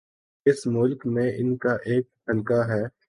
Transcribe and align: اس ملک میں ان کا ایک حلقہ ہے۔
اس 0.45 0.67
ملک 0.67 1.07
میں 1.07 1.31
ان 1.37 1.57
کا 1.57 1.73
ایک 1.85 2.07
حلقہ 2.29 2.61
ہے۔ 2.69 2.83